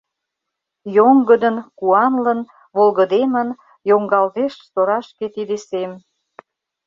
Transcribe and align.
Йоҥгыдын, 0.95 1.55
куанлын, 1.79 2.39
волгыдемын 2.75 3.49
Йоҥгалтеш 3.89 4.53
торашке 4.73 5.25
тиде 5.35 5.57
сем. 5.67 5.91